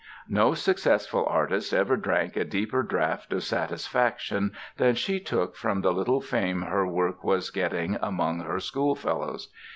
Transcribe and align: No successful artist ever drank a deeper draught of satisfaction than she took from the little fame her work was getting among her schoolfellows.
No 0.29 0.55
successful 0.55 1.27
artist 1.27 1.71
ever 1.73 1.95
drank 1.95 2.35
a 2.35 2.43
deeper 2.43 2.81
draught 2.81 3.31
of 3.33 3.43
satisfaction 3.43 4.51
than 4.77 4.95
she 4.95 5.19
took 5.19 5.55
from 5.55 5.81
the 5.81 5.93
little 5.93 6.21
fame 6.21 6.63
her 6.63 6.87
work 6.87 7.23
was 7.23 7.51
getting 7.51 7.97
among 8.01 8.39
her 8.39 8.59
schoolfellows. 8.59 9.49